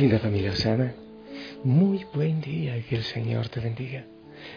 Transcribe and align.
Linda 0.00 0.18
familia 0.18 0.52
Osana, 0.52 0.94
muy 1.62 2.06
buen 2.14 2.40
día, 2.40 2.82
que 2.88 2.96
el 2.96 3.04
Señor 3.04 3.50
te 3.50 3.60
bendiga, 3.60 4.06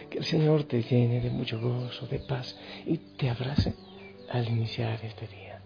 que 0.08 0.16
el 0.16 0.24
Señor 0.24 0.64
te 0.64 0.82
llene 0.82 1.20
de 1.20 1.28
mucho 1.28 1.60
gozo, 1.60 2.06
de 2.06 2.18
paz 2.18 2.58
y 2.86 2.96
te 2.96 3.28
abrace 3.28 3.74
al 4.30 4.48
iniciar 4.48 4.98
este 5.04 5.26
día. 5.26 5.60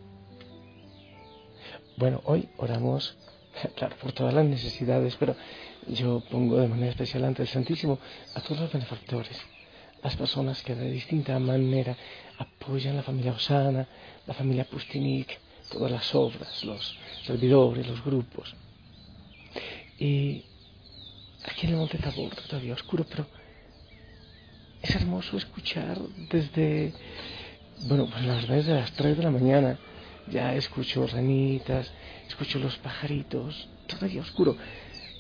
Bueno, 1.97 2.21
hoy 2.25 2.49
oramos, 2.57 3.17
claro, 3.77 3.95
por 4.03 4.11
todas 4.11 4.35
las 4.35 4.45
necesidades, 4.47 5.15
pero 5.15 5.37
yo 5.87 6.25
pongo 6.29 6.57
de 6.57 6.67
manera 6.67 6.91
especial 6.91 7.23
ante 7.23 7.43
el 7.43 7.49
Santísimo 7.49 8.01
a 8.35 8.41
todos 8.41 8.63
los 8.63 8.73
benefactores, 8.73 9.41
las 10.03 10.17
personas 10.17 10.61
que 10.65 10.75
de 10.75 10.91
distinta 10.91 11.39
manera 11.39 11.97
apoyan 12.37 12.97
la 12.97 13.05
familia 13.05 13.31
Osana, 13.31 13.87
la 14.27 14.35
familia 14.35 14.65
Pustinik, 14.65 15.39
todas 15.71 15.93
las 15.93 16.13
obras, 16.17 16.65
los 16.65 16.99
servidores, 17.25 17.87
los 17.87 18.05
grupos. 18.05 18.57
Y 19.99 20.45
aquí 21.45 21.67
en 21.67 21.73
el 21.73 21.77
Monte 21.79 21.99
Tabor 21.99 22.35
todavía 22.35 22.75
oscuro, 22.75 23.05
pero 23.09 23.27
es 24.83 24.95
hermoso 24.95 25.37
escuchar 25.37 25.99
desde, 26.31 26.93
bueno, 27.89 28.09
pues 28.09 28.25
la 28.25 28.35
verdad 28.35 28.57
desde 28.57 28.75
las 28.75 28.93
3 28.93 29.17
de 29.17 29.23
la 29.23 29.31
mañana 29.31 29.79
ya 30.31 30.55
escucho 30.55 31.07
ranitas, 31.07 31.91
escucho 32.29 32.59
los 32.59 32.77
pajaritos, 32.79 33.69
todavía 33.87 34.21
oscuro. 34.21 34.57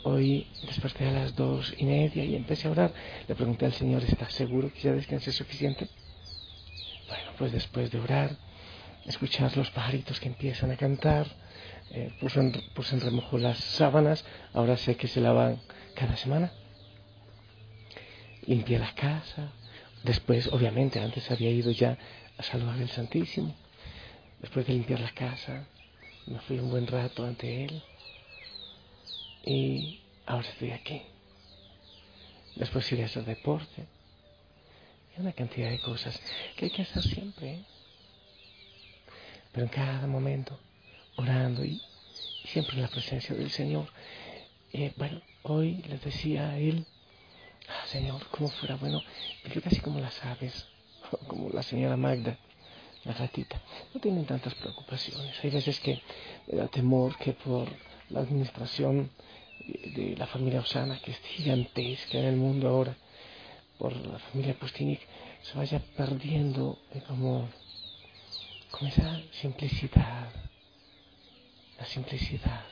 Hoy 0.04 0.46
desperté 0.66 1.08
a 1.08 1.12
las 1.12 1.34
dos 1.34 1.74
y 1.76 1.84
media 1.84 2.24
y 2.24 2.36
empecé 2.36 2.68
a 2.68 2.70
orar. 2.70 2.94
Le 3.26 3.34
pregunté 3.34 3.66
al 3.66 3.72
Señor, 3.72 4.04
¿está 4.04 4.30
seguro 4.30 4.72
que 4.72 4.80
ya 4.80 4.92
descansé 4.92 5.32
suficiente? 5.32 5.88
Bueno, 7.08 7.32
pues 7.36 7.52
después 7.52 7.90
de 7.90 7.98
orar, 7.98 8.36
escuchar 9.06 9.56
los 9.56 9.70
pajaritos 9.70 10.20
que 10.20 10.28
empiezan 10.28 10.70
a 10.70 10.76
cantar, 10.76 11.26
eh, 11.90 12.12
puse, 12.20 12.40
en, 12.40 13.00
remojo 13.00 13.38
las 13.38 13.58
sábanas, 13.58 14.24
ahora 14.52 14.76
sé 14.76 14.96
que 14.96 15.08
se 15.08 15.20
lavan 15.20 15.60
cada 15.94 16.16
semana. 16.16 16.52
Limpié 18.46 18.78
la 18.78 18.94
casa, 18.94 19.52
después, 20.04 20.48
obviamente, 20.52 21.00
antes 21.00 21.30
había 21.30 21.50
ido 21.50 21.70
ya 21.70 21.96
a 22.36 22.42
saludar 22.42 22.78
al 22.78 22.88
Santísimo. 22.88 23.54
Después 24.40 24.66
de 24.66 24.74
limpiar 24.74 25.00
la 25.00 25.10
casa, 25.12 25.66
me 26.26 26.38
fui 26.40 26.58
un 26.58 26.70
buen 26.70 26.86
rato 26.86 27.24
ante 27.24 27.64
Él. 27.64 27.82
Y 29.44 30.00
ahora 30.26 30.48
estoy 30.48 30.70
aquí. 30.70 31.02
Después 32.54 32.90
iré 32.92 33.04
a 33.04 33.06
hacer 33.06 33.24
deporte. 33.24 33.86
Y 35.16 35.20
una 35.20 35.32
cantidad 35.32 35.70
de 35.70 35.80
cosas 35.80 36.20
que 36.56 36.66
hay 36.66 36.70
que 36.70 36.82
hacer 36.82 37.02
siempre. 37.02 37.54
¿eh? 37.54 37.64
Pero 39.52 39.64
en 39.64 39.70
cada 39.70 40.06
momento 40.06 40.58
orando 41.18 41.64
y, 41.64 41.80
siempre 42.44 42.76
en 42.76 42.82
la 42.82 42.88
presencia 42.88 43.34
del 43.34 43.50
Señor. 43.50 43.88
Eh, 44.72 44.92
bueno, 44.96 45.20
hoy 45.42 45.82
les 45.88 46.02
decía 46.02 46.50
a 46.50 46.58
él, 46.58 46.86
ah, 47.68 47.86
Señor, 47.86 48.26
como 48.30 48.48
fuera 48.48 48.76
bueno, 48.76 49.02
yo 49.52 49.60
casi 49.60 49.80
como 49.80 50.00
las 50.00 50.24
aves, 50.24 50.66
como 51.26 51.50
la 51.50 51.62
señora 51.62 51.96
Magda, 51.96 52.38
la 53.04 53.12
gatita, 53.12 53.60
no 53.92 54.00
tienen 54.00 54.24
tantas 54.24 54.54
preocupaciones. 54.54 55.36
Hay 55.42 55.50
veces 55.50 55.80
que 55.80 56.00
me 56.46 56.58
da 56.58 56.68
temor 56.68 57.16
que 57.18 57.32
por 57.32 57.68
la 58.10 58.20
administración 58.20 59.10
de 59.66 60.14
la 60.16 60.26
familia 60.26 60.60
Osana, 60.60 61.00
que 61.00 61.10
es 61.10 61.18
gigantesca 61.18 62.18
en 62.18 62.24
el 62.24 62.36
mundo 62.36 62.68
ahora, 62.68 62.96
por 63.78 63.94
la 63.94 64.18
familia 64.18 64.58
Pustinik, 64.58 65.00
se 65.42 65.56
vaya 65.56 65.80
perdiendo 65.96 66.78
eh, 66.94 67.02
como, 67.06 67.48
como 68.70 68.88
esa 68.88 69.20
simplicidad, 69.32 70.28
la 71.78 71.86
simplicidad. 71.86 72.64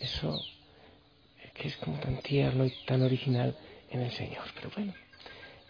Eso 0.00 0.42
que 1.54 1.68
es 1.68 1.76
como 1.78 1.98
tan 1.98 2.18
tierno 2.18 2.66
y 2.66 2.70
tan 2.86 3.02
original 3.02 3.56
en 3.90 4.02
el 4.02 4.12
Señor. 4.12 4.44
Pero 4.54 4.70
bueno, 4.74 4.94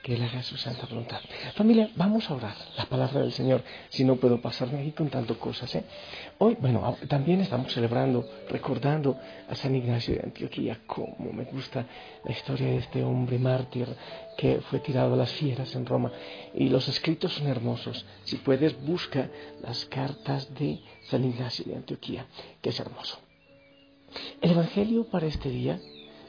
que 0.07 0.15
Él 0.15 0.23
haga 0.23 0.41
su 0.45 0.57
santa 0.57 0.87
voluntad. 0.87 1.21
Familia, 1.57 1.91
vamos 1.97 2.31
a 2.31 2.35
orar 2.35 2.55
la 2.77 2.85
palabra 2.85 3.23
del 3.23 3.33
Señor, 3.33 3.65
si 3.89 4.05
no 4.05 4.15
puedo 4.15 4.41
pasarme 4.41 4.79
aquí 4.79 4.93
contando 4.93 5.37
cosas. 5.37 5.75
¿eh? 5.75 5.83
Hoy, 6.39 6.57
bueno, 6.61 6.97
también 7.09 7.41
estamos 7.41 7.73
celebrando, 7.73 8.25
recordando 8.49 9.19
a 9.49 9.57
San 9.57 9.75
Ignacio 9.75 10.15
de 10.15 10.23
Antioquía, 10.23 10.79
como 10.87 11.33
me 11.33 11.43
gusta 11.43 11.85
la 12.25 12.31
historia 12.31 12.69
de 12.69 12.77
este 12.77 13.03
hombre 13.03 13.37
mártir 13.41 13.89
que 14.39 14.61
fue 14.71 14.79
tirado 14.79 15.15
a 15.15 15.17
las 15.17 15.33
fieras 15.33 15.75
en 15.75 15.85
Roma. 15.85 16.13
Y 16.55 16.69
los 16.69 16.87
escritos 16.87 17.33
son 17.33 17.49
hermosos. 17.49 18.07
Si 18.23 18.37
puedes, 18.37 18.81
busca 18.87 19.29
las 19.61 19.87
cartas 19.87 20.55
de 20.55 20.83
San 21.11 21.25
Ignacio 21.25 21.65
de 21.65 21.75
Antioquía, 21.75 22.27
que 22.63 22.69
es 22.69 22.79
hermoso. 22.79 23.19
El 24.41 24.53
Evangelio 24.53 25.11
para 25.11 25.27
este 25.27 25.51
día, 25.51 25.81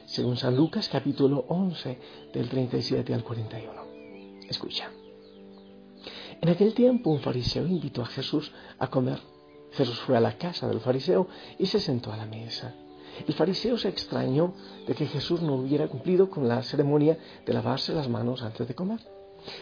según 0.08 0.38
San 0.38 0.56
Lucas 0.56 0.88
capítulo 0.88 1.44
11 1.48 1.98
del 2.32 2.48
37 2.48 3.12
al 3.12 3.22
41. 3.22 3.72
Escucha. 4.48 4.90
En 6.40 6.48
aquel 6.48 6.72
tiempo 6.72 7.10
un 7.10 7.20
fariseo 7.20 7.66
invitó 7.66 8.00
a 8.00 8.06
Jesús 8.06 8.50
a 8.78 8.88
comer. 8.88 9.18
Jesús 9.72 10.00
fue 10.00 10.16
a 10.16 10.20
la 10.20 10.38
casa 10.38 10.66
del 10.66 10.80
fariseo 10.80 11.28
y 11.58 11.66
se 11.66 11.78
sentó 11.78 12.10
a 12.10 12.16
la 12.16 12.24
mesa. 12.24 12.74
El 13.26 13.34
fariseo 13.34 13.76
se 13.76 13.88
extrañó 13.88 14.54
de 14.86 14.94
que 14.94 15.06
Jesús 15.06 15.42
no 15.42 15.56
hubiera 15.56 15.88
cumplido 15.88 16.30
con 16.30 16.48
la 16.48 16.62
ceremonia 16.62 17.18
de 17.44 17.52
lavarse 17.52 17.92
las 17.92 18.08
manos 18.08 18.42
antes 18.42 18.66
de 18.66 18.74
comer. 18.74 19.00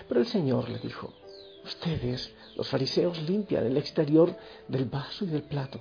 Pero 0.09 0.21
el 0.21 0.27
Señor 0.27 0.69
le 0.69 0.79
dijo, 0.79 1.13
ustedes, 1.65 2.33
los 2.55 2.69
fariseos, 2.69 3.21
limpian 3.23 3.67
el 3.67 3.77
exterior 3.77 4.37
del 4.69 4.85
vaso 4.85 5.25
y 5.25 5.29
del 5.29 5.43
plato. 5.43 5.81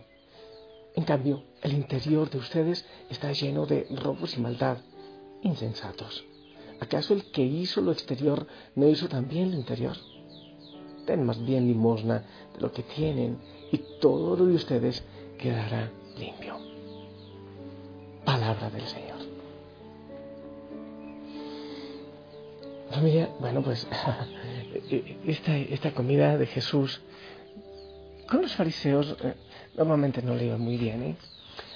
En 0.95 1.03
cambio, 1.03 1.43
el 1.61 1.73
interior 1.73 2.29
de 2.29 2.37
ustedes 2.37 2.85
está 3.09 3.31
lleno 3.31 3.65
de 3.65 3.87
robos 4.01 4.37
y 4.37 4.41
maldad. 4.41 4.77
Insensatos. 5.41 6.25
¿Acaso 6.79 7.13
el 7.13 7.31
que 7.31 7.43
hizo 7.43 7.81
lo 7.81 7.91
exterior 7.91 8.47
no 8.75 8.87
hizo 8.87 9.07
también 9.07 9.51
lo 9.51 9.57
interior? 9.57 9.97
Den 11.05 11.25
más 11.25 11.43
bien 11.45 11.67
limosna 11.67 12.25
de 12.53 12.61
lo 12.61 12.71
que 12.71 12.83
tienen 12.83 13.37
y 13.71 13.79
todo 13.99 14.35
lo 14.35 14.45
de 14.45 14.55
ustedes 14.55 15.03
quedará 15.37 15.91
limpio 16.17 16.65
palabra 18.25 18.69
del 18.69 18.85
Señor. 18.85 19.19
Familia, 22.89 23.29
bueno, 23.39 23.61
pues 23.61 23.87
esta, 25.25 25.57
esta 25.57 25.91
comida 25.91 26.37
de 26.37 26.47
Jesús 26.47 27.01
con 28.27 28.41
los 28.41 28.55
fariseos 28.55 29.15
eh, 29.21 29.35
normalmente 29.75 30.21
no 30.21 30.35
le 30.35 30.45
iba 30.45 30.57
muy 30.57 30.77
bien, 30.77 31.03
¿eh? 31.03 31.17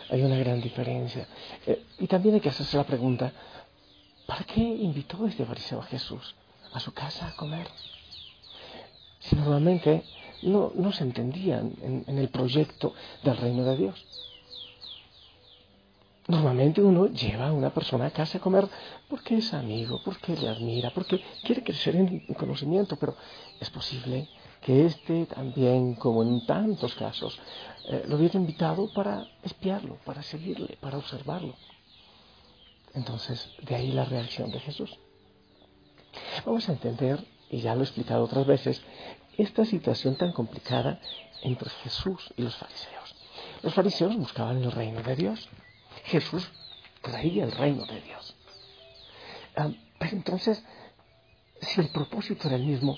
Hay 0.09 0.21
una 0.23 0.37
gran 0.37 0.59
diferencia. 0.59 1.27
Eh, 1.65 1.83
y 1.99 2.07
también 2.07 2.35
hay 2.35 2.41
que 2.41 2.49
hacerse 2.49 2.77
la 2.77 2.85
pregunta, 2.85 3.31
¿para 4.25 4.43
qué 4.43 4.61
invitó 4.61 5.25
este 5.27 5.45
fariseo 5.45 5.79
a 5.79 5.83
Jesús 5.83 6.35
a 6.73 6.79
su 6.79 6.93
casa 6.93 7.27
a 7.27 7.35
comer? 7.35 7.67
Si 9.19 9.35
normalmente 9.35 10.03
no, 10.41 10.71
no 10.75 10.91
se 10.91 11.03
entendían 11.03 11.73
en 12.07 12.17
el 12.17 12.29
proyecto 12.29 12.93
del 13.23 13.37
reino 13.37 13.65
de 13.65 13.75
Dios. 13.75 14.05
Normalmente 16.29 16.83
uno 16.83 17.07
lleva 17.07 17.47
a 17.47 17.51
una 17.51 17.71
persona 17.71 18.05
a 18.05 18.11
casa 18.11 18.37
a 18.37 18.41
comer 18.41 18.69
porque 19.07 19.37
es 19.37 19.51
amigo, 19.51 19.99
porque 20.05 20.37
le 20.37 20.47
admira, 20.47 20.91
porque 20.91 21.19
quiere 21.41 21.63
crecer 21.63 21.95
en 21.95 22.19
conocimiento, 22.35 22.97
pero 22.97 23.17
es 23.59 23.67
posible 23.71 24.27
que 24.61 24.85
éste 24.85 25.25
también, 25.25 25.95
como 25.95 26.23
en 26.23 26.45
tantos 26.45 26.95
casos, 26.95 27.39
eh, 27.85 28.03
lo 28.07 28.17
hubiera 28.17 28.39
invitado 28.39 28.91
para 28.93 29.27
espiarlo, 29.43 29.97
para 30.05 30.21
seguirle, 30.21 30.77
para 30.79 30.97
observarlo. 30.97 31.55
Entonces, 32.93 33.49
de 33.61 33.75
ahí 33.75 33.91
la 33.91 34.05
reacción 34.05 34.51
de 34.51 34.59
Jesús. 34.59 34.97
Vamos 36.45 36.67
a 36.67 36.73
entender, 36.73 37.23
y 37.49 37.59
ya 37.59 37.75
lo 37.75 37.81
he 37.81 37.83
explicado 37.83 38.23
otras 38.23 38.45
veces, 38.45 38.81
esta 39.37 39.63
situación 39.65 40.15
tan 40.15 40.33
complicada 40.33 40.99
entre 41.41 41.69
Jesús 41.69 42.33
y 42.35 42.41
los 42.41 42.55
fariseos. 42.55 43.15
Los 43.61 43.73
fariseos 43.73 44.17
buscaban 44.17 44.61
el 44.63 44.71
reino 44.71 45.01
de 45.01 45.15
Dios 45.15 45.49
Jesús 46.05 46.49
traía 47.01 47.43
el 47.43 47.51
reino 47.51 47.85
de 47.85 48.01
Dios. 48.01 48.35
Ah, 49.55 49.69
pero 49.99 50.15
entonces, 50.15 50.63
si 51.61 51.81
el 51.81 51.89
propósito 51.89 52.47
era 52.47 52.57
el 52.57 52.65
mismo, 52.65 52.97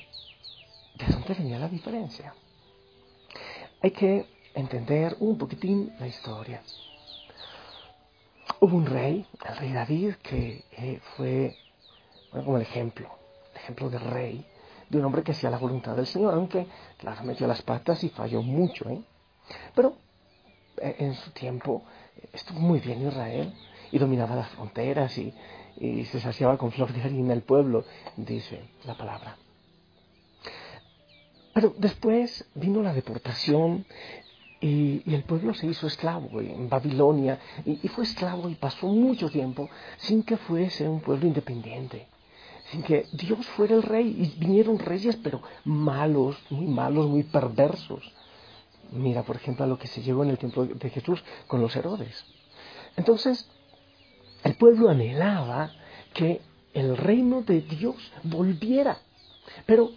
¿de 1.01 1.13
dónde 1.13 1.33
venía 1.33 1.59
la 1.59 1.67
diferencia? 1.67 2.33
Hay 3.81 3.91
que 3.91 4.27
entender 4.53 5.15
un 5.19 5.37
poquitín 5.37 5.93
la 5.99 6.07
historia. 6.07 6.61
Hubo 8.59 8.77
un 8.77 8.85
rey, 8.85 9.25
el 9.47 9.57
rey 9.57 9.73
David, 9.73 10.15
que 10.21 10.65
eh, 10.71 10.99
fue 11.15 11.55
como 12.31 12.57
el 12.57 12.61
ejemplo, 12.61 13.09
el 13.51 13.61
ejemplo 13.61 13.89
de 13.89 13.99
rey, 13.99 14.45
de 14.89 14.97
un 14.99 15.05
hombre 15.05 15.23
que 15.23 15.31
hacía 15.31 15.49
la 15.49 15.57
voluntad 15.57 15.95
del 15.95 16.05
Señor, 16.05 16.33
aunque, 16.33 16.67
claro, 16.97 17.23
metió 17.23 17.47
las 17.47 17.61
patas 17.61 18.03
y 18.03 18.09
falló 18.09 18.41
mucho. 18.41 18.89
¿eh? 18.89 19.01
Pero 19.73 19.95
eh, 20.77 20.97
en 20.99 21.15
su 21.15 21.31
tiempo 21.31 21.83
estuvo 22.31 22.59
muy 22.59 22.79
bien 22.79 23.07
Israel 23.07 23.53
y 23.91 23.97
dominaba 23.97 24.35
las 24.35 24.49
fronteras 24.49 25.17
y, 25.17 25.33
se 25.79 26.19
saciaba 26.19 26.57
con 26.57 26.71
flor 26.71 26.93
de 26.93 27.01
harina 27.01 27.33
el 27.33 27.41
pueblo, 27.41 27.85
dice 28.15 28.69
la 28.85 28.95
palabra. 28.95 29.37
Pero 31.53 31.73
después 31.77 32.45
vino 32.55 32.81
la 32.81 32.93
deportación 32.93 33.85
Y, 34.63 35.01
el 35.11 35.23
pueblo 35.23 35.55
se 35.55 35.65
hizo 35.65 35.87
esclavo 35.87 36.39
en 36.39 36.69
Babilonia 36.69 37.39
y, 37.65 37.87
fue 37.87 38.03
esclavo 38.03 38.47
y 38.47 38.53
pasó 38.53 38.87
mucho 38.87 39.27
tiempo 39.29 39.67
sin 39.97 40.21
que 40.21 40.37
fuese 40.37 40.87
un 40.87 41.01
pueblo 41.01 41.25
independiente, 41.25 42.07
sin 42.69 42.83
que 42.83 43.07
Dios 43.11 43.43
fuera 43.55 43.73
el 43.73 43.81
rey. 43.81 44.07
Y 44.07 44.39
vinieron 44.39 44.77
reyes, 44.77 45.15
pero 45.15 45.41
malos, 45.65 46.37
muy 46.51 46.67
malos, 46.67 47.07
muy 47.07 47.23
perversos. 47.23 48.03
Mira, 48.91 49.23
por 49.23 49.37
ejemplo, 49.37 49.65
a 49.65 49.67
lo 49.67 49.79
que 49.79 49.87
se 49.87 50.03
llegó 50.03 50.23
en 50.23 50.29
el 50.29 50.37
tiempo 50.37 50.63
de 50.65 50.89
Jesús 50.91 51.23
con 51.47 51.59
los 51.59 51.75
Herodes. 51.75 52.23
Entonces, 52.97 53.49
el 54.43 54.53
pueblo 54.55 54.89
anhelaba 54.89 55.71
que 56.13 56.41
el 56.75 56.97
reino 56.97 57.41
de 57.41 57.61
Dios 57.61 57.95
volviera. 58.21 58.99
Pero 59.65 59.89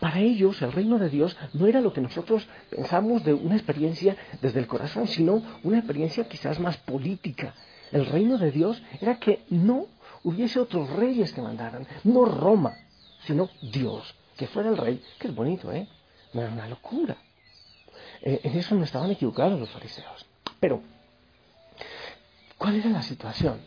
para 0.00 0.18
ellos 0.18 0.60
el 0.62 0.72
reino 0.72 0.98
de 0.98 1.10
Dios 1.10 1.36
no 1.52 1.66
era 1.66 1.82
lo 1.82 1.92
que 1.92 2.00
nosotros 2.00 2.48
pensamos 2.70 3.22
de 3.22 3.34
una 3.34 3.54
experiencia 3.54 4.16
desde 4.40 4.58
el 4.58 4.66
corazón, 4.66 5.06
sino 5.06 5.42
una 5.62 5.78
experiencia 5.78 6.26
quizás 6.26 6.58
más 6.58 6.78
política. 6.78 7.54
El 7.92 8.06
reino 8.06 8.38
de 8.38 8.50
Dios 8.50 8.82
era 9.00 9.18
que 9.18 9.44
no 9.50 9.86
hubiese 10.24 10.58
otros 10.58 10.88
reyes 10.90 11.32
que 11.32 11.42
mandaran, 11.42 11.86
no 12.04 12.24
Roma, 12.24 12.72
sino 13.26 13.50
Dios, 13.60 14.14
que 14.38 14.46
fuera 14.46 14.70
el 14.70 14.78
rey, 14.78 15.02
que 15.18 15.28
es 15.28 15.34
bonito, 15.34 15.70
¿eh? 15.70 15.86
No 16.32 16.40
era 16.40 16.50
una 16.50 16.66
locura. 16.66 17.18
Eh, 18.22 18.40
en 18.44 18.56
eso 18.56 18.74
no 18.74 18.84
estaban 18.84 19.10
equivocados 19.10 19.60
los 19.60 19.68
fariseos. 19.68 20.26
Pero, 20.58 20.80
¿cuál 22.56 22.76
era 22.76 22.88
la 22.88 23.02
situación? 23.02 23.60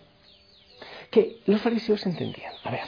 Que 1.11 1.41
los 1.45 1.61
fariseos 1.61 2.03
entendían, 2.07 2.53
a 2.63 2.71
ver, 2.71 2.85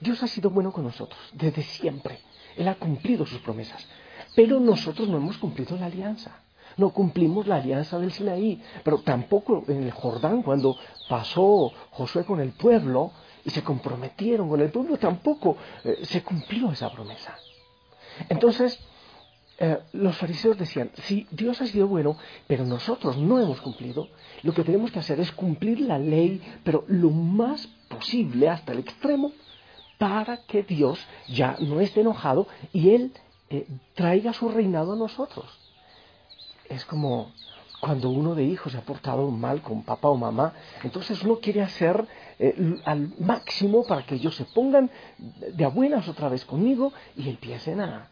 Dios 0.00 0.20
ha 0.24 0.26
sido 0.26 0.50
bueno 0.50 0.72
con 0.72 0.84
nosotros 0.84 1.20
desde 1.34 1.62
siempre 1.62 2.18
él 2.56 2.68
ha 2.68 2.74
cumplido 2.74 3.26
sus 3.26 3.40
promesas. 3.40 3.86
Pero 4.34 4.60
nosotros 4.60 5.08
no 5.08 5.16
hemos 5.16 5.38
cumplido 5.38 5.76
la 5.76 5.86
alianza. 5.86 6.40
No 6.76 6.90
cumplimos 6.90 7.46
la 7.46 7.56
alianza 7.56 7.98
del 7.98 8.12
Sinaí. 8.12 8.62
Pero 8.84 8.98
tampoco 8.98 9.64
en 9.68 9.82
el 9.82 9.90
Jordán, 9.90 10.42
cuando 10.42 10.76
pasó 11.08 11.72
Josué 11.90 12.24
con 12.24 12.40
el 12.40 12.52
pueblo 12.52 13.12
y 13.44 13.50
se 13.50 13.62
comprometieron 13.62 14.48
con 14.48 14.60
el 14.60 14.70
pueblo, 14.70 14.96
tampoco 14.98 15.56
eh, 15.84 15.98
se 16.02 16.22
cumplió 16.22 16.70
esa 16.70 16.90
promesa. 16.90 17.36
Entonces, 18.28 18.78
eh, 19.58 19.78
los 19.92 20.16
fariseos 20.16 20.56
decían, 20.56 20.90
si 21.02 21.26
Dios 21.30 21.60
ha 21.60 21.66
sido 21.66 21.86
bueno, 21.86 22.16
pero 22.46 22.64
nosotros 22.64 23.18
no 23.18 23.38
hemos 23.40 23.60
cumplido, 23.60 24.08
lo 24.42 24.54
que 24.54 24.64
tenemos 24.64 24.90
que 24.90 24.98
hacer 24.98 25.20
es 25.20 25.32
cumplir 25.32 25.80
la 25.80 25.98
ley, 25.98 26.40
pero 26.64 26.84
lo 26.88 27.10
más 27.10 27.66
posible 27.88 28.48
hasta 28.48 28.72
el 28.72 28.78
extremo 28.78 29.32
para 30.00 30.38
que 30.38 30.62
Dios 30.62 30.98
ya 31.28 31.58
no 31.60 31.78
esté 31.78 32.00
enojado 32.00 32.48
y 32.72 32.94
Él 32.94 33.12
eh, 33.50 33.66
traiga 33.92 34.32
su 34.32 34.48
reinado 34.48 34.94
a 34.94 34.96
nosotros. 34.96 35.44
Es 36.70 36.86
como 36.86 37.32
cuando 37.80 38.08
uno 38.08 38.34
de 38.34 38.44
hijos 38.44 38.72
se 38.72 38.78
ha 38.78 38.80
portado 38.80 39.30
mal 39.30 39.60
con 39.60 39.82
papá 39.82 40.08
o 40.08 40.16
mamá, 40.16 40.54
entonces 40.82 41.22
uno 41.22 41.40
quiere 41.40 41.60
hacer 41.60 42.06
eh, 42.38 42.80
al 42.86 43.12
máximo 43.18 43.84
para 43.84 44.06
que 44.06 44.14
ellos 44.14 44.34
se 44.36 44.46
pongan 44.46 44.90
de 45.18 45.64
a 45.66 45.68
buenas 45.68 46.08
otra 46.08 46.30
vez 46.30 46.46
conmigo 46.46 46.94
y 47.14 47.28
empiecen 47.28 47.82
a, 47.82 48.08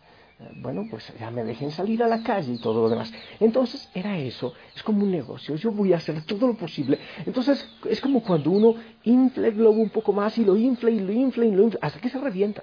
bueno, 0.56 0.86
pues 0.88 1.12
ya 1.18 1.30
me 1.30 1.42
dejen 1.42 1.72
salir 1.72 2.02
a 2.02 2.06
la 2.06 2.22
calle 2.22 2.52
y 2.52 2.58
todo 2.58 2.82
lo 2.82 2.88
demás. 2.88 3.12
Entonces 3.40 3.90
era 3.92 4.18
eso, 4.18 4.54
es 4.74 4.82
como 4.82 5.02
un 5.02 5.10
negocio, 5.10 5.56
yo 5.56 5.72
voy 5.72 5.92
a 5.92 5.96
hacer 5.96 6.22
todo 6.24 6.46
lo 6.46 6.56
posible. 6.56 6.98
Entonces 7.26 7.68
es 7.88 8.00
como 8.00 8.22
cuando 8.22 8.50
uno 8.50 8.74
infla 9.02 9.48
el 9.48 9.54
globo 9.54 9.80
un 9.80 9.90
poco 9.90 10.12
más 10.12 10.38
y 10.38 10.44
lo 10.44 10.56
infla 10.56 10.90
y 10.90 11.00
lo 11.00 11.12
infla 11.12 11.44
y 11.44 11.50
lo 11.50 11.64
infla, 11.64 11.80
hasta 11.82 12.00
que 12.00 12.08
se 12.08 12.20
revienta. 12.20 12.62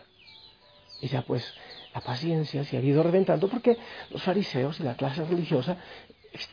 Y 1.01 1.07
ya 1.07 1.21
pues 1.23 1.53
la 1.93 2.01
paciencia 2.01 2.63
se 2.63 2.77
ha 2.77 2.81
ido 2.81 3.03
reventando 3.03 3.49
porque 3.49 3.77
los 4.09 4.23
fariseos 4.23 4.79
y 4.79 4.83
la 4.83 4.95
clase 4.95 5.25
religiosa 5.25 5.77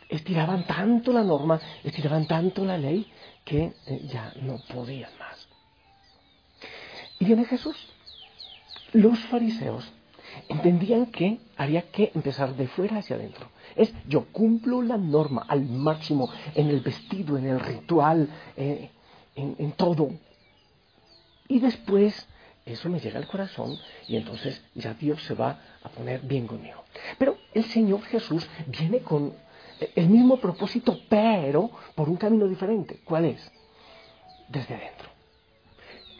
estiraban 0.08 0.66
tanto 0.66 1.12
la 1.12 1.22
norma, 1.22 1.60
estiraban 1.84 2.26
tanto 2.26 2.64
la 2.64 2.78
ley 2.78 3.06
que 3.44 3.74
eh, 3.86 4.00
ya 4.04 4.32
no 4.42 4.60
podían 4.72 5.10
más. 5.18 5.48
Y 7.20 7.24
viene 7.24 7.44
Jesús. 7.44 7.76
Los 8.92 9.18
fariseos 9.20 9.90
entendían 10.48 11.06
que 11.06 11.38
había 11.56 11.82
que 11.90 12.12
empezar 12.14 12.54
de 12.56 12.68
fuera 12.68 12.98
hacia 12.98 13.16
adentro. 13.16 13.48
Es 13.76 13.92
yo 14.06 14.26
cumplo 14.32 14.82
la 14.82 14.96
norma 14.96 15.44
al 15.48 15.62
máximo 15.62 16.30
en 16.54 16.68
el 16.68 16.80
vestido, 16.80 17.38
en 17.38 17.46
el 17.46 17.60
ritual, 17.60 18.28
eh, 18.56 18.90
en, 19.34 19.72
todo. 19.72 20.10
Y 21.48 21.60
después 21.60 22.26
eso 22.64 22.88
me 22.88 23.00
llega 23.00 23.18
al 23.18 23.26
corazón 23.26 23.76
y 24.06 24.16
entonces 24.16 24.62
ya 24.74 24.94
Dios 24.94 25.22
se 25.22 25.34
va 25.34 25.60
a 25.82 25.88
poner 25.88 26.20
bien 26.20 26.46
conmigo. 26.46 26.84
Pero 27.18 27.38
el 27.54 27.64
Señor 27.64 28.02
Jesús 28.02 28.48
viene 28.66 29.00
con 29.00 29.32
el 29.96 30.08
mismo 30.08 30.36
propósito, 30.36 31.00
pero 31.08 31.70
por 31.94 32.08
un 32.08 32.16
camino 32.16 32.46
diferente. 32.46 33.00
¿Cuál 33.04 33.26
es? 33.26 33.50
Desde 34.48 34.74
adentro. 34.74 35.08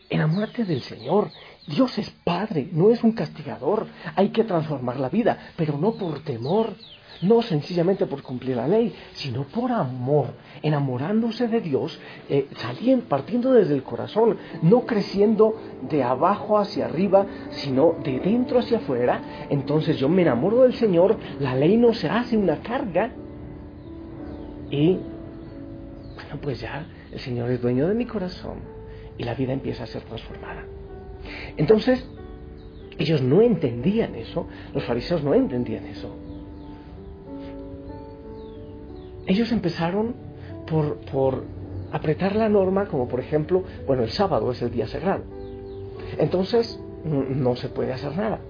Enamórate 0.09 0.65
del 0.65 0.83
Señor 0.83 1.31
Dios 1.67 1.97
es 1.99 2.11
Padre, 2.25 2.69
no 2.73 2.91
es 2.91 3.05
un 3.05 3.13
castigador. 3.13 3.87
Hay 4.17 4.31
que 4.31 4.45
transformar 4.45 4.99
la 4.99 5.09
vida, 5.09 5.39
pero 5.57 5.79
no 5.79 5.93
por 5.93 6.21
temor, 6.21 6.75
no 7.23 7.41
sencillamente 7.41 8.07
por 8.07 8.23
cumplir 8.23 8.57
la 8.57 8.67
ley, 8.67 8.93
sino 9.13 9.45
por 9.45 9.71
amor, 9.71 10.35
enamorándose 10.63 11.47
de 11.47 11.61
Dios, 11.61 11.99
eh, 12.29 12.49
saliendo, 12.57 13.05
partiendo 13.07 13.53
desde 13.53 13.75
el 13.75 13.85
corazón, 13.85 14.39
no 14.63 14.87
creciendo 14.87 15.57
de 15.89 16.03
abajo 16.03 16.59
hacia 16.59 16.87
arriba, 16.87 17.27
sino 17.51 17.95
de 18.03 18.19
dentro 18.19 18.59
hacia 18.59 18.79
afuera. 18.79 19.47
Entonces 19.49 19.99
yo 19.99 20.09
me 20.09 20.23
enamoro 20.23 20.63
del 20.63 20.75
Señor, 20.75 21.17
la 21.39 21.55
ley 21.55 21.77
no 21.77 21.95
se 21.95 22.09
hace 22.09 22.37
una 22.37 22.61
carga 22.61 23.13
y, 24.69 24.99
bueno, 26.15 26.41
pues 26.41 26.61
ya 26.61 26.87
el 27.13 27.21
Señor 27.21 27.51
es 27.51 27.63
dueño 27.63 27.87
de 27.87 27.95
mi 27.95 28.07
corazón 28.07 28.59
y 29.17 29.23
la 29.23 29.35
vida 29.35 29.53
empieza 29.53 29.85
a 29.85 29.87
ser 29.87 30.03
transformada. 30.03 30.65
Entonces, 31.57 32.07
ellos 32.99 33.23
no 33.23 33.43
entendían 33.43 34.15
eso, 34.15 34.47
los 34.75 34.85
fariseos 34.85 35.23
no 35.23 35.35
entendían 35.35 35.87
eso. 35.87 36.09
Ellos 39.27 39.53
empezaron 39.53 40.15
por, 40.67 40.97
por 41.13 41.45
apretar 41.93 42.37
la 42.37 42.49
norma, 42.49 42.87
como 42.87 43.09
por 43.09 43.21
ejemplo, 43.21 43.65
bueno, 43.87 44.03
el 44.03 44.11
sábado 44.11 44.51
es 44.51 44.63
el 44.63 44.71
día 44.71 44.87
sagrado. 44.87 45.25
Entonces, 46.19 46.81
no 47.05 47.57
se 47.57 47.69
puede 47.69 47.93
hacer 47.93 48.17
nada 48.17 48.41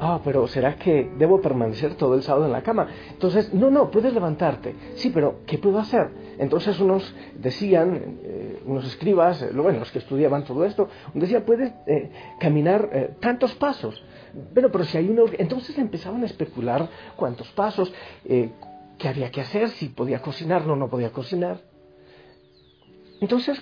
ah, 0.00 0.20
pero 0.24 0.46
¿será 0.46 0.76
que 0.76 1.10
debo 1.18 1.40
permanecer 1.40 1.94
todo 1.94 2.14
el 2.14 2.22
sábado 2.22 2.46
en 2.46 2.52
la 2.52 2.62
cama? 2.62 2.88
Entonces, 3.10 3.52
no, 3.52 3.70
no, 3.70 3.90
puedes 3.90 4.12
levantarte. 4.12 4.74
Sí, 4.94 5.10
pero 5.10 5.40
¿qué 5.46 5.58
puedo 5.58 5.78
hacer? 5.78 6.10
Entonces 6.38 6.78
unos 6.80 7.14
decían, 7.34 8.18
eh, 8.22 8.62
unos 8.66 8.86
escribas, 8.86 9.42
eh, 9.42 9.50
bueno, 9.54 9.80
los 9.80 9.90
que 9.90 9.98
estudiaban 9.98 10.44
todo 10.44 10.64
esto, 10.64 10.88
decían, 11.14 11.42
puedes 11.42 11.72
eh, 11.86 12.10
caminar 12.38 13.16
tantos 13.20 13.54
pasos. 13.54 14.02
Bueno, 14.52 14.70
pero 14.70 14.84
si 14.84 14.98
hay 14.98 15.08
uno... 15.08 15.24
Entonces 15.38 15.76
empezaban 15.78 16.22
a 16.22 16.26
especular 16.26 16.88
cuántos 17.16 17.48
pasos, 17.52 17.92
qué 18.24 19.08
había 19.08 19.30
que 19.30 19.40
hacer, 19.40 19.70
si 19.70 19.88
podía 19.88 20.20
cocinar, 20.20 20.66
no, 20.66 20.76
no 20.76 20.88
podía 20.88 21.10
cocinar. 21.10 21.60
Entonces, 23.20 23.60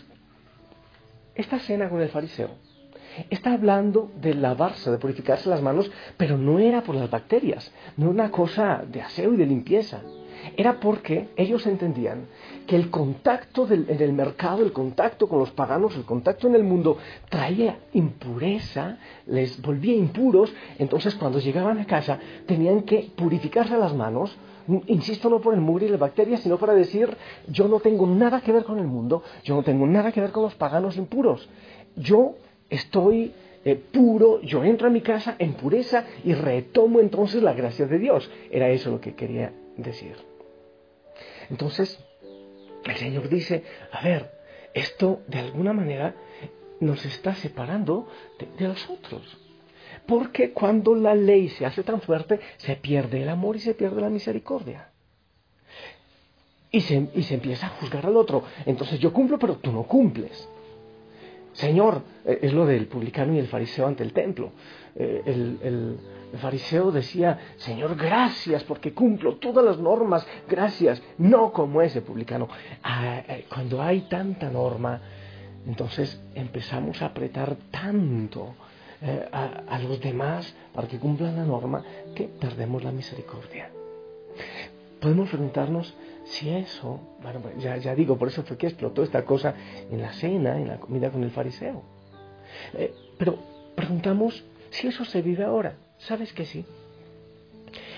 esta 1.34 1.58
cena 1.58 1.88
con 1.88 2.00
el 2.00 2.08
fariseo 2.08 2.65
Está 3.30 3.54
hablando 3.54 4.10
de 4.20 4.34
lavarse, 4.34 4.90
de 4.90 4.98
purificarse 4.98 5.48
las 5.48 5.62
manos, 5.62 5.90
pero 6.16 6.36
no 6.36 6.58
era 6.58 6.82
por 6.82 6.94
las 6.94 7.10
bacterias, 7.10 7.72
no 7.96 8.06
era 8.06 8.12
una 8.12 8.30
cosa 8.30 8.84
de 8.86 9.02
aseo 9.02 9.32
y 9.32 9.36
de 9.36 9.46
limpieza. 9.46 10.02
Era 10.56 10.78
porque 10.80 11.28
ellos 11.36 11.66
entendían 11.66 12.26
que 12.66 12.76
el 12.76 12.90
contacto 12.90 13.66
en 13.70 13.86
el 13.88 14.12
mercado, 14.12 14.62
el 14.62 14.72
contacto 14.72 15.28
con 15.28 15.38
los 15.38 15.50
paganos, 15.50 15.96
el 15.96 16.04
contacto 16.04 16.46
en 16.46 16.54
el 16.54 16.62
mundo 16.62 16.98
traía 17.28 17.78
impureza, 17.94 18.98
les 19.26 19.60
volvía 19.60 19.94
impuros, 19.94 20.52
entonces 20.78 21.14
cuando 21.14 21.38
llegaban 21.38 21.78
a 21.78 21.86
casa 21.86 22.18
tenían 22.46 22.82
que 22.82 23.10
purificarse 23.16 23.76
las 23.76 23.94
manos, 23.94 24.36
insisto, 24.86 25.30
no 25.30 25.40
por 25.40 25.54
el 25.54 25.60
mugre 25.60 25.86
y 25.86 25.90
las 25.90 26.00
bacterias, 26.00 26.40
sino 26.40 26.58
para 26.58 26.74
decir, 26.74 27.16
yo 27.48 27.68
no 27.68 27.80
tengo 27.80 28.06
nada 28.06 28.40
que 28.40 28.52
ver 28.52 28.64
con 28.64 28.78
el 28.78 28.86
mundo, 28.86 29.22
yo 29.44 29.54
no 29.54 29.62
tengo 29.62 29.86
nada 29.86 30.12
que 30.12 30.20
ver 30.20 30.32
con 30.32 30.42
los 30.42 30.54
paganos 30.54 30.96
impuros. 30.96 31.48
Yo 31.96 32.34
estoy 32.70 33.32
eh, 33.64 33.74
puro, 33.74 34.40
yo 34.42 34.62
entro 34.62 34.86
a 34.86 34.90
mi 34.90 35.00
casa 35.00 35.34
en 35.40 35.54
pureza 35.54 36.04
y 36.22 36.34
retomo 36.34 37.00
entonces 37.00 37.42
la 37.42 37.52
gracia 37.52 37.86
de 37.86 37.98
Dios. 37.98 38.30
Era 38.50 38.68
eso 38.68 38.90
lo 38.90 39.00
que 39.00 39.14
quería 39.14 39.52
decir. 39.76 40.14
Entonces, 41.50 41.98
el 42.84 42.96
Señor 42.96 43.28
dice, 43.28 43.64
a 43.90 44.02
ver, 44.02 44.30
esto 44.72 45.22
de 45.26 45.40
alguna 45.40 45.72
manera 45.72 46.14
nos 46.78 47.04
está 47.04 47.34
separando 47.34 48.08
de, 48.38 48.68
los 48.68 48.88
otros. 48.88 49.36
Porque 50.06 50.52
cuando 50.52 50.94
la 50.94 51.16
ley 51.16 51.48
se 51.48 51.66
hace 51.66 51.82
tan 51.82 52.00
fuerte, 52.00 52.38
se 52.58 52.76
pierde 52.76 53.22
el 53.22 53.28
amor 53.28 53.56
y 53.56 53.60
se 53.60 53.74
pierde 53.74 54.00
la 54.00 54.10
misericordia. 54.10 54.90
Y 56.70 56.82
se, 56.82 57.08
y 57.14 57.22
se 57.24 57.34
empieza 57.34 57.66
a 57.66 57.70
juzgar 57.70 58.06
al 58.06 58.16
otro. 58.16 58.44
Entonces 58.64 59.00
yo 59.00 59.12
cumplo, 59.12 59.38
pero 59.38 59.56
tú 59.56 59.72
no 59.72 59.82
cumples. 59.84 60.48
Señor, 61.56 62.02
eh, 62.24 62.40
es 62.42 62.52
lo 62.52 62.66
del 62.66 62.86
publicano 62.86 63.34
y 63.34 63.38
el 63.38 63.48
fariseo 63.48 63.86
ante 63.86 64.02
el 64.02 64.12
templo. 64.12 64.52
Eh, 64.94 65.22
el, 65.26 65.98
fariseo 66.38 66.90
decía, 66.92 67.38
Señor, 67.56 67.96
gracias 67.96 68.62
porque 68.64 68.92
cumplo 68.92 69.36
todas 69.36 69.64
las 69.64 69.78
normas, 69.78 70.26
gracias, 70.46 71.02
no 71.16 71.50
como 71.50 71.80
ese 71.80 72.02
publicano. 72.02 72.46
Ah, 72.82 73.22
eh, 73.26 73.46
cuando 73.48 73.80
hay 73.80 74.02
tanta 74.02 74.50
norma, 74.50 75.00
entonces 75.66 76.20
empezamos 76.34 77.00
a 77.00 77.06
apretar 77.06 77.56
tanto 77.70 78.54
a, 79.32 79.78
los 79.78 80.00
demás 80.00 80.54
para 80.74 80.88
que 80.88 80.98
cumplan 80.98 81.36
la 81.36 81.44
norma 81.44 81.82
que 82.14 82.24
perdemos 82.24 82.82
la 82.82 82.92
misericordia. 82.92 83.70
Podemos 85.00 85.28
preguntarnos 85.28 85.94
si 86.26 86.50
eso, 86.50 87.00
bueno, 87.22 87.40
ya, 87.58 87.76
ya 87.76 87.94
digo, 87.94 88.18
por 88.18 88.28
eso 88.28 88.42
fue 88.42 88.56
que 88.56 88.66
explotó 88.66 89.02
esta 89.02 89.24
cosa 89.24 89.54
en 89.90 90.02
la 90.02 90.12
cena, 90.12 90.60
en 90.60 90.68
la 90.68 90.78
comida 90.78 91.10
con 91.10 91.22
el 91.22 91.30
fariseo. 91.30 91.82
Eh, 92.74 92.92
pero 93.16 93.38
preguntamos 93.74 94.44
si 94.70 94.88
eso 94.88 95.04
se 95.04 95.22
vive 95.22 95.44
ahora. 95.44 95.76
¿Sabes 95.98 96.32
que 96.32 96.44
sí? 96.44 96.64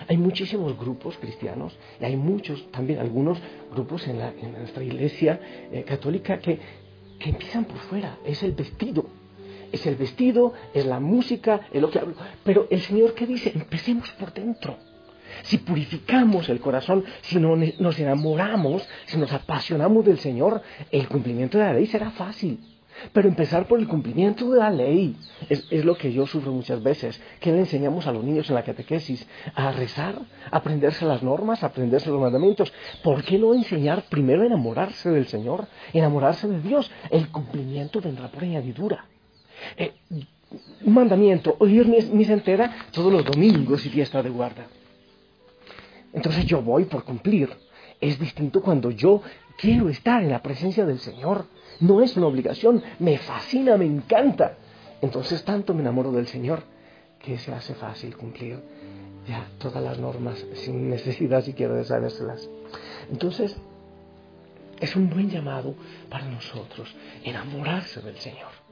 Hay 0.09 0.19
muchísimos 0.19 0.79
grupos 0.79 1.17
cristianos 1.19 1.77
y 2.01 2.05
hay 2.05 2.17
muchos, 2.17 2.71
también 2.71 3.01
algunos 3.01 3.39
grupos 3.73 4.07
en, 4.07 4.19
la, 4.19 4.29
en 4.29 4.53
nuestra 4.53 4.85
iglesia 4.85 5.41
eh, 5.73 5.85
católica 5.85 6.39
que, 6.39 6.59
que 7.19 7.31
empiezan 7.31 7.65
por 7.65 7.79
fuera. 7.79 8.19
Es 8.25 8.43
el 8.43 8.53
vestido. 8.53 9.07
Es 9.73 9.87
el 9.87 9.97
vestido, 9.97 10.53
es 10.75 10.87
la 10.87 11.01
música, 11.01 11.63
es 11.73 11.81
lo 11.81 11.91
que 11.91 11.99
hablo. 11.99 12.15
Pero 12.45 12.67
el 12.71 12.81
Señor 12.81 13.15
que 13.15 13.27
dice, 13.27 13.53
empecemos 13.55 14.11
por 14.13 14.33
dentro 14.33 14.77
si 15.43 15.59
purificamos 15.59 16.49
el 16.49 16.61
corazón, 16.61 17.05
si 17.23 17.39
nos 17.39 17.99
enamoramos, 17.99 18.89
si 19.07 19.17
nos 19.19 19.33
apasionamos 19.33 20.05
del 20.05 20.19
Señor, 20.19 20.63
el 20.91 21.09
cumplimiento 21.09 21.59
de 21.59 21.65
la 21.65 21.73
ley 21.73 21.87
será 21.87 22.11
fácil. 22.11 22.61
Pero 23.13 23.29
empezar 23.29 23.67
por 23.67 23.79
el 23.79 23.87
cumplimiento 23.87 24.51
de 24.51 24.59
la 24.59 24.71
ley 24.71 25.17
es, 25.49 25.85
lo 25.85 25.97
que 25.97 26.13
yo 26.13 26.27
sufro 26.27 26.53
muchas 26.53 26.83
veces. 26.83 27.21
que 27.41 27.53
le 27.53 27.61
enseñamos 27.61 28.07
a 28.07 28.13
los 28.13 28.25
niños 28.25 28.49
en 28.49 28.57
la 28.57 28.65
catequesis? 28.65 29.27
A 29.55 29.71
rezar, 29.73 30.19
a 30.51 30.57
aprenderse 30.57 31.05
las 31.05 31.23
normas, 31.23 31.63
a 31.63 31.67
aprenderse 31.67 32.11
los 32.11 32.21
mandamientos. 32.21 32.73
¿Por 33.03 33.23
qué 33.23 33.39
no 33.39 33.55
enseñar 33.55 34.05
primero 34.09 34.43
a 34.43 34.47
enamorarse 34.47 35.11
del 35.11 35.27
Señor, 35.27 35.67
enamorarse 35.93 36.49
de 36.49 36.61
Dios? 36.61 36.91
El 37.11 37.29
cumplimiento 37.29 38.01
vendrá 38.01 38.29
por 38.29 38.43
añadidura. 38.43 39.05
Eh, 39.77 39.93
un 40.85 40.95
mandamiento, 40.95 41.57
oír 41.59 41.87
misa 41.87 42.33
entera 42.33 42.87
todos 42.91 43.13
los 43.13 43.25
domingos 43.25 43.85
y 43.85 43.91
fiesta 43.91 44.23
de 44.23 44.31
guarda. 44.31 44.67
Entonces 46.13 46.47
yo 46.47 46.63
voy 46.63 46.85
por 46.85 47.05
cumplir. 47.05 47.51
Es 48.01 48.19
distinto 48.19 48.63
cuando 48.63 48.91
yo 48.91 49.23
quiero 49.59 49.89
estar 49.89 50.23
en 50.23 50.31
la 50.31 50.43
presencia 50.43 50.87
del 50.87 50.99
Señor. 50.99 51.47
No 51.81 52.03
es 52.03 52.17
una 52.17 52.27
obligación, 52.27 52.83
me 52.99 53.19
fascina, 53.19 53.77
me 53.77 53.87
encanta. 53.87 54.57
Entonces 55.01 55.45
tanto 55.45 55.75
me 55.75 55.81
enamoro 55.81 56.13
del 56.13 56.27
Señor 56.27 56.63
que 57.19 57.39
se 57.39 57.53
hace 57.53 57.75
fácil 57.75 58.17
cumplir 58.17 58.61
ya 59.27 59.47
todas 59.59 59.83
las 59.83 59.99
normas 59.99 60.45
sin 60.55 60.89
necesidad 60.89 61.43
siquiera 61.43 61.75
de 61.75 61.85
sabérselas. 61.85 62.49
Entonces, 63.11 63.57
es 64.81 64.97
un 64.97 65.11
buen 65.11 65.29
llamado 65.29 65.75
para 66.09 66.25
nosotros 66.27 66.95
enamorarse 67.25 68.01
del 68.01 68.17
Señor. 68.17 68.68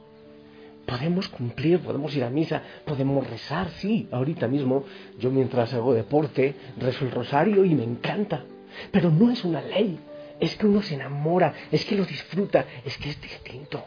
Podemos 0.87 1.28
cumplir, 1.28 1.81
podemos 1.81 2.14
ir 2.14 2.23
a 2.23 2.31
misa, 2.31 2.62
podemos 2.85 3.28
rezar, 3.28 3.71
sí, 3.78 4.09
ahorita 4.12 4.47
mismo 4.47 4.85
yo 5.19 5.31
mientras 5.31 5.75
hago 5.75 5.93
deporte 5.95 6.55
rezo 6.78 7.05
el 7.05 7.11
rosario 7.11 7.64
y 7.64 7.75
me 7.75 7.83
encanta, 7.83 8.45
pero 8.93 9.11
no 9.11 9.31
es 9.31 9.45
una 9.45 9.61
ley, 9.61 9.99
es 10.38 10.55
que 10.57 10.66
uno 10.66 10.83
se 10.83 10.95
enamora, 10.95 11.52
es 11.73 11.85
que 11.85 11.97
lo 11.97 12.05
disfruta, 12.05 12.64
es 12.85 12.97
que 12.99 13.11
es 13.11 13.21
distinto. 13.21 13.85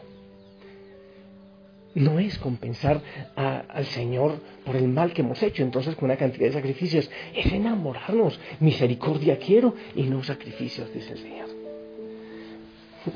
No 1.94 2.20
es 2.20 2.38
compensar 2.38 3.00
al 3.34 3.86
Señor 3.86 4.38
por 4.64 4.76
el 4.76 4.86
mal 4.86 5.12
que 5.12 5.22
hemos 5.22 5.42
hecho, 5.42 5.62
entonces 5.62 5.96
con 5.96 6.04
una 6.04 6.16
cantidad 6.16 6.46
de 6.46 6.52
sacrificios, 6.52 7.10
es 7.34 7.52
enamorarnos, 7.52 8.38
misericordia 8.60 9.38
quiero 9.38 9.74
y 9.96 10.02
no 10.04 10.22
sacrificios, 10.22 10.92
dice 10.92 11.12
el 11.12 11.18
Señor. 11.18 11.48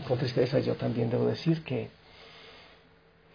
Con 0.09 0.19
tristeza 0.19 0.59
yo 0.59 0.75
también 0.75 1.11
debo 1.11 1.26
decir 1.26 1.62
que 1.62 1.88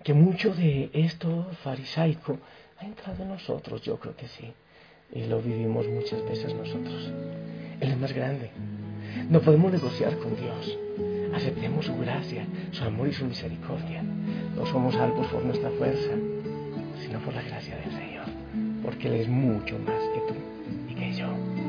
que 0.03 0.13
mucho 0.13 0.53
de 0.53 0.89
esto 0.93 1.47
farisaico 1.63 2.37
ha 2.79 2.85
entrado 2.85 3.23
en 3.23 3.29
nosotros, 3.29 3.81
yo 3.81 3.97
creo 3.99 4.15
que 4.15 4.27
sí. 4.27 4.51
Y 5.11 5.25
lo 5.25 5.41
vivimos 5.41 5.87
muchas 5.87 6.23
veces 6.23 6.53
nosotros. 6.53 7.11
Él 7.79 7.91
es 7.91 7.97
más 7.97 8.13
grande. 8.13 8.51
No 9.29 9.41
podemos 9.41 9.71
negociar 9.71 10.17
con 10.17 10.35
Dios. 10.35 10.77
Aceptemos 11.33 11.85
su 11.85 11.97
gracia, 11.97 12.45
su 12.71 12.83
amor 12.83 13.07
y 13.07 13.13
su 13.13 13.25
misericordia. 13.25 14.03
No 14.55 14.65
somos 14.65 14.95
salvos 14.95 15.27
por 15.27 15.43
nuestra 15.43 15.69
fuerza, 15.71 16.11
sino 17.01 17.19
por 17.19 17.33
la 17.33 17.41
gracia 17.41 17.75
del 17.77 17.91
Señor. 17.91 18.25
Porque 18.83 19.07
Él 19.07 19.15
es 19.15 19.27
mucho 19.27 19.77
más 19.79 20.01
que 20.13 20.19
tú 20.27 20.35
y 20.89 20.95
que 20.95 21.13
yo. 21.13 21.68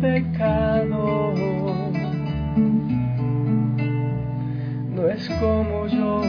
pecado. 0.00 1.34
No 4.94 5.08
es 5.08 5.28
como 5.40 5.86
yo. 5.86 6.22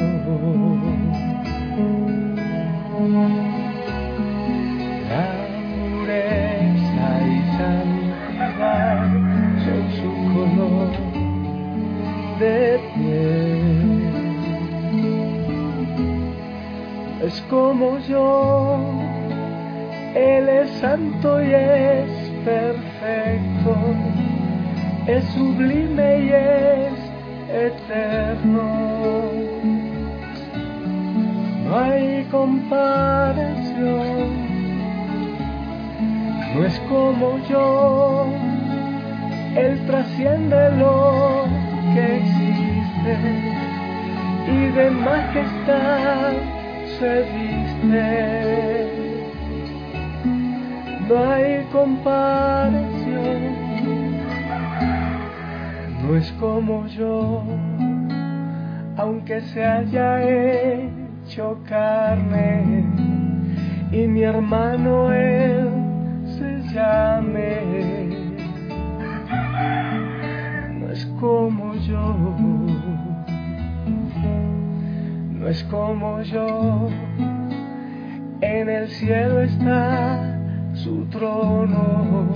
La 5.10 5.28
pureza 5.72 7.08
y 7.26 7.40
santidad 7.58 9.10
son 9.64 9.84
su 9.98 10.10
color 10.34 10.92
de 12.40 12.80
piel. 12.94 14.02
Es 17.24 17.42
como 17.50 18.00
yo, 18.00 18.80
Él 20.16 20.50
es 20.50 20.70
santo 20.82 21.42
y 21.42 21.54
es 21.54 22.11
es 25.12 25.26
sublime 25.34 26.20
y 26.20 26.30
es 26.30 26.94
eterno. 27.50 28.68
No 31.66 31.78
hay 31.80 32.24
comparación, 32.32 33.68
no 36.56 36.66
es 36.66 36.80
como 36.90 37.38
yo, 37.50 38.28
Él 39.56 39.86
trasciende 39.86 40.72
lo 40.78 41.46
que 41.94 42.18
existe 42.18 43.18
y 44.48 44.68
de 44.78 44.92
majestad 44.92 46.34
se 47.00 47.24
viste 47.34 48.52
no 51.12 51.32
hay 51.32 51.66
comparación. 51.72 53.01
No 56.12 56.18
es 56.18 56.32
como 56.42 56.88
yo, 56.88 57.42
aunque 58.98 59.40
se 59.40 59.64
haya 59.64 60.22
hecho 60.22 61.58
carne. 61.66 62.84
Y 63.94 64.08
mi 64.08 64.22
hermano 64.24 65.14
él 65.14 65.70
se 66.26 66.64
llame. 66.74 68.10
No 70.82 70.92
es 70.92 71.06
como 71.18 71.76
yo, 71.76 72.36
no 75.32 75.48
es 75.48 75.64
como 75.64 76.22
yo, 76.24 76.90
en 78.42 78.70
el 78.70 78.90
cielo 78.90 79.44
está 79.44 80.42
su 80.74 81.06
trono, 81.06 82.34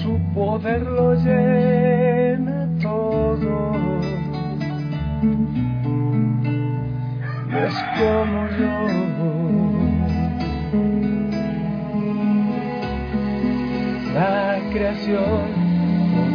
su 0.00 0.16
poder 0.32 0.82
lo 0.82 1.14
llena 1.16 2.03
como 7.98 8.48
yo. 8.58 8.74
La 14.14 14.60
creación 14.72 15.64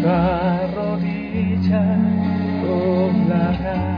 Toda 0.01 0.67
rodilla 0.75 1.83
doblará 2.63 3.97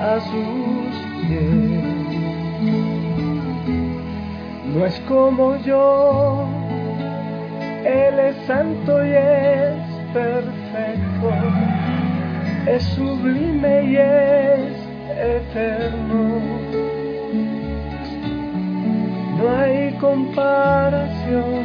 a 0.00 0.20
sus 0.20 0.92
pies. 1.26 1.84
No 4.74 4.84
es 4.84 5.00
como 5.08 5.56
yo, 5.58 6.46
Él 7.84 8.18
es 8.18 8.36
santo 8.46 9.04
y 9.04 9.10
es 9.10 9.78
perfecto, 10.12 11.32
es 12.66 12.82
sublime 12.82 13.84
y 13.84 13.96
es 13.96 14.77
eterno. 15.18 16.40
No 19.36 19.56
hay 19.56 19.92
comparación, 20.00 21.64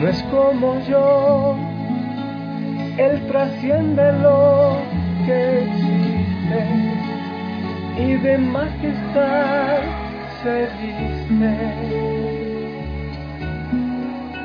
no 0.00 0.08
es 0.08 0.22
como 0.24 0.80
yo, 0.86 1.56
Él 2.98 3.26
trasciende 3.28 4.12
lo 4.20 4.76
que 5.24 5.64
existe 5.64 6.26
y 7.98 8.12
de 8.14 8.38
majestad 8.38 9.78
se 10.42 10.68
viste. 10.80 11.52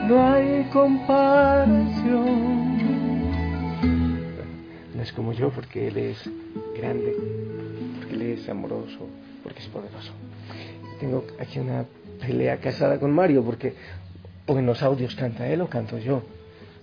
No 0.07 0.33
hay 0.33 0.63
comparación. 0.73 2.41
No 4.93 5.01
es 5.01 5.11
como 5.13 5.33
yo 5.33 5.49
porque 5.49 5.87
Él 5.87 5.97
es 5.97 6.29
grande, 6.81 7.15
porque 7.99 8.13
Él 8.13 8.21
es 8.23 8.49
amoroso, 8.49 9.07
porque 9.43 9.59
es 9.59 9.67
poderoso. 9.67 10.11
Tengo 10.99 11.25
aquí 11.39 11.59
una 11.59 11.85
pelea 12.19 12.57
casada 12.57 12.99
con 12.99 13.11
Mario 13.11 13.43
porque 13.43 13.75
o 14.45 14.57
en 14.57 14.65
los 14.65 14.81
audios 14.83 15.15
canta 15.15 15.47
él 15.47 15.61
o 15.61 15.69
canto 15.69 15.97
yo, 15.97 16.23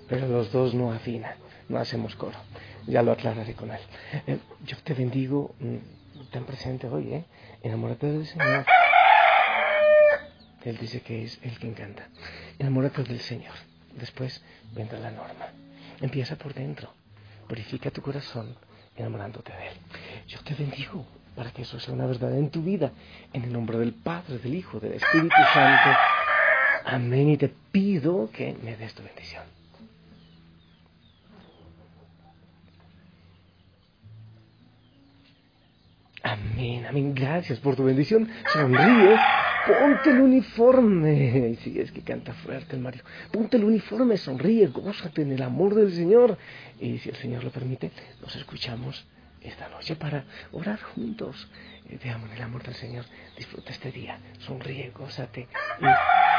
pero 0.09 0.27
los 0.27 0.51
dos 0.53 0.75
no 0.75 0.93
afinan, 0.93 1.35
no 1.69 1.79
hacemos 1.79 2.15
coro. 2.17 2.39
Ya 2.87 3.03
lo 3.03 3.13
aclararé 3.13 3.55
con 3.55 3.71
él. 3.71 3.81
Eh, 4.27 4.39
yo 4.65 4.77
te 4.83 4.95
bendigo 4.95 5.55
mm, 5.61 6.31
tan 6.31 6.45
presente 6.45 6.87
hoy, 6.87 7.13
¿eh? 7.13 7.25
Enamórate 7.63 8.07
del 8.07 8.27
Señor. 8.27 8.65
Él 10.65 10.79
dice 10.79 11.01
que 11.03 11.25
es 11.25 11.39
el 11.43 11.59
que 11.59 11.69
encanta. 11.69 12.09
Enamórate 12.59 13.03
del 13.03 13.21
Señor. 13.21 13.55
Después 13.97 14.43
vendrá 14.75 14.99
la 14.99 15.11
norma. 15.11 15.53
Empieza 16.01 16.37
por 16.37 16.55
dentro. 16.55 16.91
Purifica 17.47 17.91
tu 17.91 18.01
corazón 18.03 18.57
enamorándote 19.03 19.53
de 19.53 19.69
Él. 19.69 19.75
Yo 20.27 20.41
te 20.41 20.55
bendigo 20.55 21.05
para 21.35 21.51
que 21.53 21.63
eso 21.63 21.79
sea 21.79 21.95
una 21.95 22.07
verdad 22.07 22.37
en 22.37 22.51
tu 22.51 22.63
vida. 22.63 22.93
En 23.33 23.45
el 23.45 23.53
nombre 23.53 23.79
del 23.79 23.93
Padre, 23.93 24.39
del 24.39 24.55
Hijo, 24.55 24.81
del 24.81 24.95
Espíritu 24.95 25.37
Santo. 25.55 25.91
Amén. 26.85 27.31
Y 27.31 27.37
te 27.37 27.49
pido 27.49 28.31
que 28.33 28.57
me 28.63 28.77
des 28.77 28.95
tu 28.95 29.03
bendición. 29.03 29.45
Amén, 36.23 36.85
amén. 36.87 37.15
Gracias 37.15 37.59
por 37.61 37.77
tu 37.77 37.85
bendición. 37.85 38.29
Sonríe. 38.53 39.17
Ponte 39.69 40.11
el 40.11 40.21
uniforme. 40.21 41.49
Y 41.51 41.57
si 41.57 41.79
es 41.79 41.93
que 41.93 42.01
canta 42.03 42.33
fuerte 42.33 42.77
el 42.77 42.83
Mario. 42.83 43.03
Ponte 43.31 43.57
el 43.59 43.65
uniforme, 43.65 44.17
sonríe, 44.17 44.69
gózate 44.69 45.23
en 45.23 45.33
el 45.33 45.43
amor 45.43 45.75
del 45.75 45.93
Señor. 45.93 46.39
Y 46.81 46.99
si 46.99 47.11
el 47.11 47.17
Señor 47.17 47.45
lo 47.45 47.51
permite, 47.51 47.91
nos 48.23 48.35
escuchamos 48.35 49.07
esta 49.43 49.69
noche 49.69 49.97
para 49.97 50.25
orar 50.53 50.81
juntos. 50.81 51.49
Eh, 51.89 51.99
veamos 52.03 52.31
el 52.33 52.43
amor 52.43 52.63
del 52.63 52.75
Señor. 52.75 53.05
Disfruta 53.37 53.71
este 53.71 53.93
día. 53.93 54.19
Sonríe, 54.39 54.91
gózate. 54.91 55.49
Y 55.81 55.85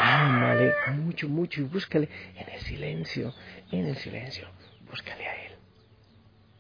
ámale 0.01 0.73
mucho, 0.93 1.29
mucho. 1.29 1.61
Y 1.61 1.65
búscale 1.65 2.09
en 2.35 2.49
el 2.49 2.61
silencio. 2.61 3.33
En 3.71 3.85
el 3.85 3.97
silencio. 3.97 4.47
Búscale 4.89 5.27
a 5.27 5.45
Él. 5.45 5.51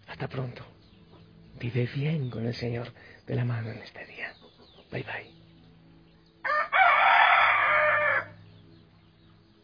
Hasta 0.07 0.27
pronto. 0.27 0.63
Vive 1.59 1.89
bien 1.93 2.29
con 2.29 2.45
el 2.45 2.53
Señor 2.53 2.93
de 3.25 3.35
la 3.35 3.43
mano 3.43 3.71
en 3.71 3.79
este 3.79 4.05
día. 4.05 4.33
Bye 4.91 5.03
bye. 5.03 5.38